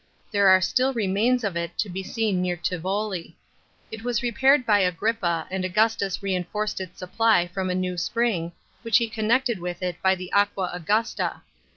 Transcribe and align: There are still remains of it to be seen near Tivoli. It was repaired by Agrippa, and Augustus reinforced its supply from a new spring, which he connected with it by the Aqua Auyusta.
There 0.31 0.47
are 0.47 0.61
still 0.61 0.93
remains 0.95 1.43
of 1.43 1.55
it 1.55 1.77
to 1.77 1.87
be 1.87 2.01
seen 2.01 2.41
near 2.41 2.57
Tivoli. 2.57 3.37
It 3.91 4.03
was 4.03 4.23
repaired 4.23 4.65
by 4.65 4.79
Agrippa, 4.79 5.45
and 5.51 5.63
Augustus 5.63 6.23
reinforced 6.23 6.81
its 6.81 6.97
supply 6.97 7.45
from 7.45 7.69
a 7.69 7.75
new 7.75 7.97
spring, 7.97 8.51
which 8.81 8.97
he 8.97 9.07
connected 9.07 9.59
with 9.59 9.83
it 9.83 10.01
by 10.01 10.15
the 10.15 10.33
Aqua 10.33 10.71
Auyusta. 10.73 11.41